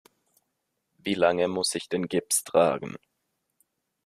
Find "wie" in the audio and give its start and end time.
0.97-1.13